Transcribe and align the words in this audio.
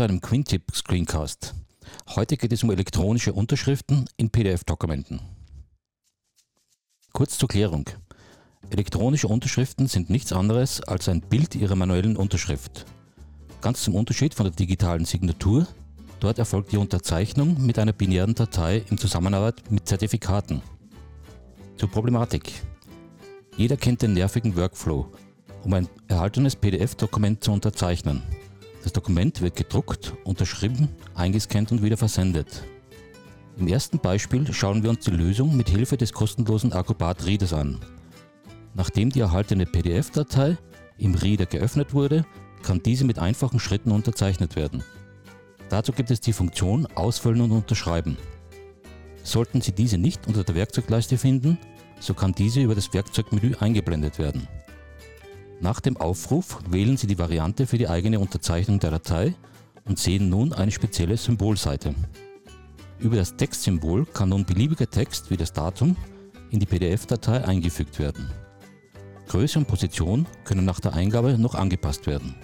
zu 0.00 0.04
einem 0.04 0.22
Quintip 0.22 0.74
Screencast. 0.74 1.54
Heute 2.16 2.38
geht 2.38 2.54
es 2.54 2.62
um 2.62 2.70
elektronische 2.70 3.34
Unterschriften 3.34 4.06
in 4.16 4.30
PDF-Dokumenten. 4.30 5.20
Kurz 7.12 7.36
zur 7.36 7.50
Klärung. 7.50 7.84
Elektronische 8.70 9.28
Unterschriften 9.28 9.88
sind 9.88 10.08
nichts 10.08 10.32
anderes 10.32 10.80
als 10.80 11.10
ein 11.10 11.20
Bild 11.20 11.54
ihrer 11.54 11.74
manuellen 11.76 12.16
Unterschrift. 12.16 12.86
Ganz 13.60 13.82
zum 13.82 13.94
Unterschied 13.94 14.32
von 14.32 14.44
der 14.44 14.54
digitalen 14.54 15.04
Signatur. 15.04 15.66
Dort 16.18 16.38
erfolgt 16.38 16.72
die 16.72 16.78
Unterzeichnung 16.78 17.66
mit 17.66 17.78
einer 17.78 17.92
binären 17.92 18.34
Datei 18.34 18.82
in 18.88 18.96
Zusammenarbeit 18.96 19.70
mit 19.70 19.86
Zertifikaten. 19.86 20.62
Zur 21.76 21.90
Problematik. 21.90 22.50
Jeder 23.54 23.76
kennt 23.76 24.00
den 24.00 24.14
nervigen 24.14 24.56
Workflow, 24.56 25.12
um 25.62 25.74
ein 25.74 25.90
erhaltenes 26.08 26.56
PDF-Dokument 26.56 27.44
zu 27.44 27.52
unterzeichnen. 27.52 28.22
Das 28.82 28.92
Dokument 28.92 29.40
wird 29.42 29.56
gedruckt, 29.56 30.14
unterschrieben, 30.24 30.88
eingescannt 31.14 31.70
und 31.72 31.82
wieder 31.82 31.96
versendet. 31.96 32.64
Im 33.58 33.68
ersten 33.68 33.98
Beispiel 33.98 34.50
schauen 34.52 34.82
wir 34.82 34.90
uns 34.90 35.04
die 35.04 35.10
Lösung 35.10 35.56
mit 35.56 35.68
Hilfe 35.68 35.96
des 35.96 36.12
kostenlosen 36.12 36.72
Acrobat 36.72 37.26
Readers 37.26 37.52
an. 37.52 37.78
Nachdem 38.74 39.10
die 39.10 39.20
erhaltene 39.20 39.66
PDF-Datei 39.66 40.56
im 40.96 41.14
Reader 41.14 41.46
geöffnet 41.46 41.92
wurde, 41.92 42.24
kann 42.62 42.82
diese 42.82 43.04
mit 43.04 43.18
einfachen 43.18 43.60
Schritten 43.60 43.90
unterzeichnet 43.90 44.56
werden. 44.56 44.82
Dazu 45.68 45.92
gibt 45.92 46.10
es 46.10 46.20
die 46.20 46.32
Funktion 46.32 46.86
Ausfüllen 46.94 47.42
und 47.42 47.52
Unterschreiben. 47.52 48.16
Sollten 49.22 49.60
Sie 49.60 49.72
diese 49.72 49.98
nicht 49.98 50.26
unter 50.26 50.42
der 50.42 50.54
Werkzeugleiste 50.54 51.18
finden, 51.18 51.58
so 52.00 52.14
kann 52.14 52.32
diese 52.32 52.62
über 52.62 52.74
das 52.74 52.92
Werkzeugmenü 52.94 53.54
eingeblendet 53.60 54.18
werden. 54.18 54.48
Nach 55.62 55.80
dem 55.80 55.98
Aufruf 55.98 56.58
wählen 56.70 56.96
Sie 56.96 57.06
die 57.06 57.18
Variante 57.18 57.66
für 57.66 57.76
die 57.76 57.88
eigene 57.88 58.18
Unterzeichnung 58.18 58.80
der 58.80 58.92
Datei 58.92 59.34
und 59.84 59.98
sehen 59.98 60.30
nun 60.30 60.54
eine 60.54 60.70
spezielle 60.70 61.18
Symbolseite. 61.18 61.94
Über 62.98 63.16
das 63.16 63.36
Textsymbol 63.36 64.06
kann 64.06 64.30
nun 64.30 64.46
beliebiger 64.46 64.88
Text 64.88 65.30
wie 65.30 65.36
das 65.36 65.52
Datum 65.52 65.96
in 66.50 66.60
die 66.60 66.66
PDF-Datei 66.66 67.44
eingefügt 67.44 67.98
werden. 67.98 68.30
Größe 69.28 69.58
und 69.58 69.68
Position 69.68 70.26
können 70.44 70.64
nach 70.64 70.80
der 70.80 70.94
Eingabe 70.94 71.36
noch 71.38 71.54
angepasst 71.54 72.06
werden. 72.06 72.34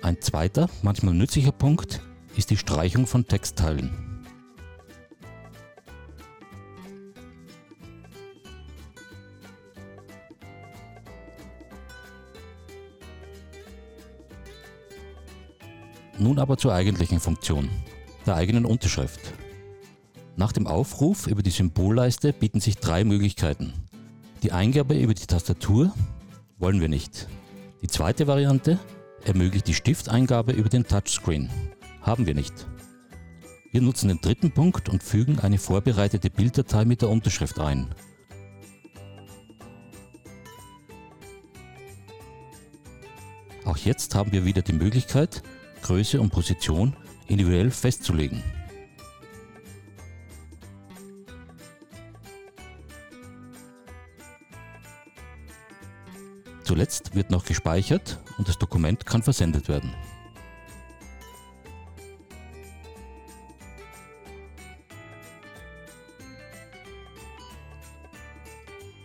Ein 0.00 0.22
zweiter, 0.22 0.70
manchmal 0.82 1.14
nützlicher 1.14 1.50
Punkt 1.50 2.00
ist 2.36 2.50
die 2.50 2.56
Streichung 2.56 3.08
von 3.08 3.26
Textteilen. 3.26 4.05
Nun 16.18 16.38
aber 16.38 16.56
zur 16.56 16.72
eigentlichen 16.72 17.20
Funktion, 17.20 17.68
der 18.26 18.36
eigenen 18.36 18.64
Unterschrift. 18.64 19.20
Nach 20.36 20.52
dem 20.52 20.66
Aufruf 20.66 21.26
über 21.26 21.42
die 21.42 21.50
Symbolleiste 21.50 22.32
bieten 22.32 22.60
sich 22.60 22.76
drei 22.78 23.04
Möglichkeiten. 23.04 23.72
Die 24.42 24.52
Eingabe 24.52 24.98
über 24.98 25.14
die 25.14 25.26
Tastatur 25.26 25.92
wollen 26.58 26.80
wir 26.80 26.88
nicht. 26.88 27.28
Die 27.82 27.88
zweite 27.88 28.26
Variante 28.26 28.78
ermöglicht 29.24 29.66
die 29.66 29.74
Stifteingabe 29.74 30.52
über 30.52 30.68
den 30.68 30.86
Touchscreen. 30.86 31.50
Haben 32.00 32.26
wir 32.26 32.34
nicht. 32.34 32.66
Wir 33.72 33.82
nutzen 33.82 34.08
den 34.08 34.20
dritten 34.20 34.52
Punkt 34.52 34.88
und 34.88 35.02
fügen 35.02 35.38
eine 35.40 35.58
vorbereitete 35.58 36.30
Bilddatei 36.30 36.84
mit 36.86 37.02
der 37.02 37.10
Unterschrift 37.10 37.58
ein. 37.58 37.94
Auch 43.64 43.76
jetzt 43.76 44.14
haben 44.14 44.32
wir 44.32 44.44
wieder 44.44 44.62
die 44.62 44.72
Möglichkeit, 44.72 45.42
Größe 45.82 46.20
und 46.20 46.30
Position 46.30 46.96
individuell 47.28 47.70
festzulegen. 47.70 48.42
Zuletzt 56.64 57.14
wird 57.14 57.30
noch 57.30 57.44
gespeichert 57.44 58.18
und 58.38 58.48
das 58.48 58.58
Dokument 58.58 59.06
kann 59.06 59.22
versendet 59.22 59.68
werden. 59.68 59.94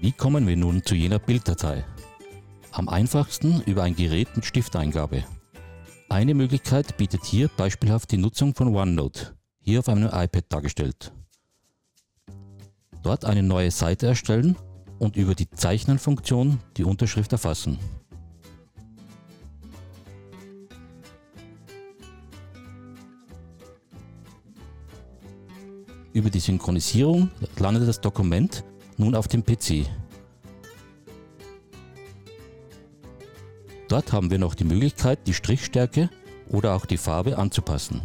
Wie 0.00 0.12
kommen 0.12 0.46
wir 0.46 0.56
nun 0.56 0.84
zu 0.84 0.94
jener 0.94 1.18
Bilddatei? 1.18 1.84
Am 2.70 2.88
einfachsten 2.88 3.60
über 3.62 3.82
ein 3.82 3.96
Gerät 3.96 4.28
mit 4.36 4.44
Stifteingabe. 4.44 5.24
Eine 6.10 6.32
Möglichkeit 6.32 6.96
bietet 6.96 7.26
hier 7.26 7.48
beispielhaft 7.48 8.10
die 8.10 8.16
Nutzung 8.16 8.54
von 8.54 8.74
OneNote, 8.74 9.34
hier 9.60 9.80
auf 9.80 9.90
einem 9.90 10.08
iPad 10.10 10.44
dargestellt. 10.48 11.12
Dort 13.02 13.26
eine 13.26 13.42
neue 13.42 13.70
Seite 13.70 14.06
erstellen 14.06 14.56
und 14.98 15.16
über 15.16 15.34
die 15.34 15.50
Zeichnen-Funktion 15.50 16.60
die 16.78 16.84
Unterschrift 16.84 17.32
erfassen. 17.32 17.78
Über 26.14 26.30
die 26.30 26.40
Synchronisierung 26.40 27.30
landet 27.58 27.86
das 27.86 28.00
Dokument 28.00 28.64
nun 28.96 29.14
auf 29.14 29.28
dem 29.28 29.44
PC. 29.44 29.86
Dort 33.88 34.12
haben 34.12 34.30
wir 34.30 34.38
noch 34.38 34.54
die 34.54 34.64
Möglichkeit, 34.64 35.26
die 35.26 35.34
Strichstärke 35.34 36.10
oder 36.48 36.74
auch 36.74 36.86
die 36.86 36.98
Farbe 36.98 37.38
anzupassen. 37.38 38.02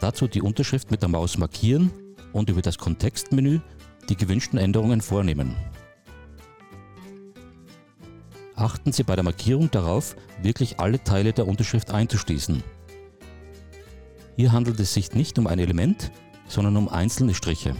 Dazu 0.00 0.28
die 0.28 0.42
Unterschrift 0.42 0.90
mit 0.90 1.02
der 1.02 1.08
Maus 1.08 1.38
markieren 1.38 1.90
und 2.32 2.50
über 2.50 2.62
das 2.62 2.78
Kontextmenü 2.78 3.60
die 4.08 4.16
gewünschten 4.16 4.58
Änderungen 4.58 5.00
vornehmen. 5.00 5.56
Achten 8.54 8.92
Sie 8.92 9.02
bei 9.02 9.14
der 9.14 9.24
Markierung 9.24 9.70
darauf, 9.70 10.16
wirklich 10.42 10.78
alle 10.80 11.02
Teile 11.02 11.32
der 11.32 11.48
Unterschrift 11.48 11.90
einzuschließen. 11.90 12.62
Hier 14.36 14.52
handelt 14.52 14.78
es 14.80 14.92
sich 14.92 15.14
nicht 15.14 15.38
um 15.38 15.46
ein 15.46 15.58
Element, 15.58 16.10
sondern 16.46 16.76
um 16.76 16.88
einzelne 16.88 17.34
Striche. 17.34 17.74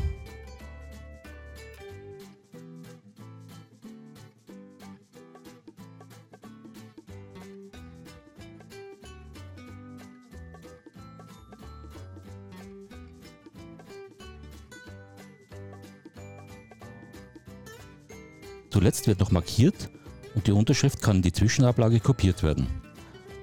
Zuletzt 18.70 19.06
wird 19.06 19.20
noch 19.20 19.30
markiert 19.32 19.90
und 20.34 20.46
die 20.46 20.52
Unterschrift 20.52 21.02
kann 21.02 21.16
in 21.16 21.22
die 21.22 21.32
Zwischenablage 21.32 22.00
kopiert 22.00 22.42
werden. 22.42 22.68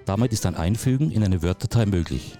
Damit 0.05 0.31
ist 0.31 0.45
ein 0.45 0.55
Einfügen 0.55 1.11
in 1.11 1.23
eine 1.23 1.43
Word-Datei 1.43 1.85
möglich. 1.85 2.37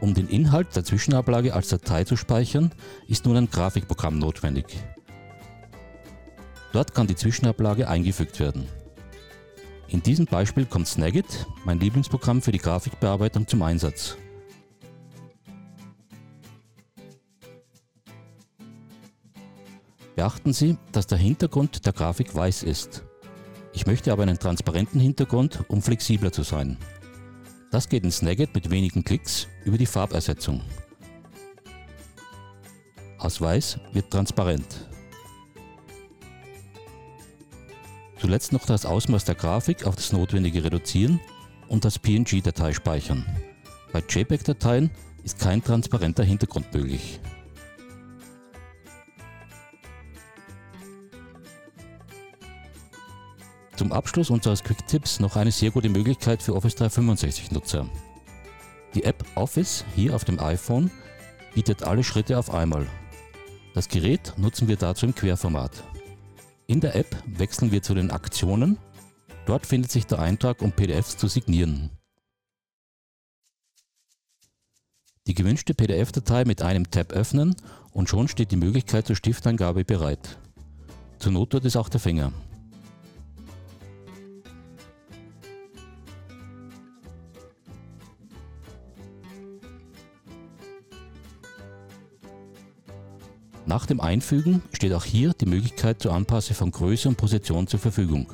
Um 0.00 0.14
den 0.14 0.28
Inhalt 0.28 0.76
der 0.76 0.84
Zwischenablage 0.84 1.54
als 1.54 1.68
Datei 1.68 2.04
zu 2.04 2.16
speichern, 2.16 2.70
ist 3.08 3.26
nun 3.26 3.36
ein 3.36 3.50
Grafikprogramm 3.50 4.18
notwendig. 4.18 4.66
Dort 6.72 6.94
kann 6.94 7.08
die 7.08 7.16
Zwischenablage 7.16 7.88
eingefügt 7.88 8.38
werden. 8.38 8.68
In 9.88 10.02
diesem 10.02 10.26
Beispiel 10.26 10.66
kommt 10.66 10.86
Snagit, 10.86 11.46
mein 11.64 11.80
Lieblingsprogramm 11.80 12.42
für 12.42 12.52
die 12.52 12.58
Grafikbearbeitung, 12.58 13.48
zum 13.48 13.62
Einsatz. 13.62 14.16
Beachten 20.16 20.54
Sie, 20.54 20.78
dass 20.92 21.06
der 21.06 21.18
Hintergrund 21.18 21.84
der 21.84 21.92
Grafik 21.92 22.34
weiß 22.34 22.62
ist. 22.62 23.04
Ich 23.74 23.86
möchte 23.86 24.10
aber 24.12 24.22
einen 24.22 24.38
transparenten 24.38 24.98
Hintergrund, 24.98 25.62
um 25.68 25.82
flexibler 25.82 26.32
zu 26.32 26.42
sein. 26.42 26.78
Das 27.70 27.90
geht 27.90 28.02
in 28.02 28.10
Snagit 28.10 28.54
mit 28.54 28.70
wenigen 28.70 29.04
Klicks 29.04 29.46
über 29.66 29.76
die 29.76 29.84
Farbersetzung. 29.84 30.62
Aus 33.18 33.42
weiß 33.42 33.78
wird 33.92 34.10
transparent. 34.10 34.88
Zuletzt 38.18 38.54
noch 38.54 38.64
das 38.64 38.86
Ausmaß 38.86 39.26
der 39.26 39.34
Grafik 39.34 39.86
auf 39.86 39.96
das 39.96 40.14
notwendige 40.14 40.64
reduzieren 40.64 41.20
und 41.68 41.84
das 41.84 41.98
PNG-Datei 41.98 42.72
speichern. 42.72 43.26
Bei 43.92 44.00
JPEG-Dateien 44.00 44.90
ist 45.24 45.38
kein 45.38 45.62
transparenter 45.62 46.24
Hintergrund 46.24 46.72
möglich. 46.72 47.20
Zum 53.76 53.92
Abschluss 53.92 54.30
unseres 54.30 54.64
Quick-Tipps 54.64 55.20
noch 55.20 55.36
eine 55.36 55.52
sehr 55.52 55.70
gute 55.70 55.90
Möglichkeit 55.90 56.42
für 56.42 56.54
Office 56.54 56.76
365 56.76 57.50
Nutzer. 57.50 57.86
Die 58.94 59.04
App 59.04 59.22
Office 59.34 59.84
hier 59.94 60.14
auf 60.14 60.24
dem 60.24 60.40
iPhone 60.40 60.90
bietet 61.54 61.82
alle 61.82 62.02
Schritte 62.02 62.38
auf 62.38 62.52
einmal. 62.52 62.86
Das 63.74 63.88
Gerät 63.88 64.32
nutzen 64.38 64.68
wir 64.68 64.76
dazu 64.76 65.04
im 65.04 65.14
Querformat. 65.14 65.84
In 66.66 66.80
der 66.80 66.96
App 66.96 67.22
wechseln 67.26 67.70
wir 67.70 67.82
zu 67.82 67.94
den 67.94 68.10
Aktionen. 68.10 68.78
Dort 69.44 69.66
findet 69.66 69.92
sich 69.92 70.06
der 70.06 70.20
Eintrag, 70.20 70.62
um 70.62 70.72
PDFs 70.72 71.18
zu 71.18 71.28
signieren. 71.28 71.90
Die 75.26 75.34
gewünschte 75.34 75.74
PDF-Datei 75.74 76.46
mit 76.46 76.62
einem 76.62 76.90
Tab 76.90 77.12
öffnen 77.12 77.54
und 77.92 78.08
schon 78.08 78.28
steht 78.28 78.52
die 78.52 78.56
Möglichkeit 78.56 79.06
zur 79.06 79.16
Stifteingabe 79.16 79.84
bereit. 79.84 80.38
Zur 81.18 81.32
Not 81.32 81.50
tut 81.50 81.66
es 81.66 81.76
auch 81.76 81.90
der 81.90 82.00
Finger. 82.00 82.32
Nach 93.68 93.84
dem 93.84 94.00
Einfügen 94.00 94.62
steht 94.72 94.92
auch 94.92 95.04
hier 95.04 95.32
die 95.32 95.46
Möglichkeit 95.46 96.00
zur 96.00 96.12
Anpassung 96.12 96.54
von 96.54 96.70
Größe 96.70 97.08
und 97.08 97.16
Position 97.16 97.66
zur 97.66 97.80
Verfügung. 97.80 98.32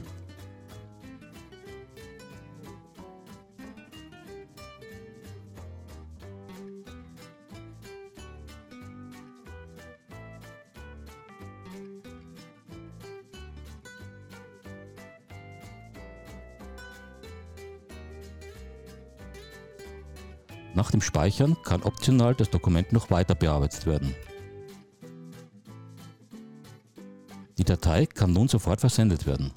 Nach 20.74 20.90
dem 20.90 21.00
Speichern 21.00 21.56
kann 21.62 21.82
optional 21.82 22.34
das 22.34 22.50
Dokument 22.50 22.92
noch 22.92 23.10
weiter 23.10 23.34
bearbeitet 23.34 23.86
werden. 23.86 24.14
Die 27.62 27.66
Datei 27.66 28.06
kann 28.06 28.32
nun 28.32 28.48
sofort 28.48 28.80
versendet 28.80 29.24
werden. 29.24 29.52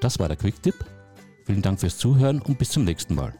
Das 0.00 0.18
war 0.18 0.28
der 0.28 0.38
Quick-Tipp. 0.38 0.74
Vielen 1.44 1.60
Dank 1.60 1.80
fürs 1.80 1.98
Zuhören 1.98 2.40
und 2.40 2.58
bis 2.58 2.70
zum 2.70 2.84
nächsten 2.84 3.14
Mal. 3.14 3.34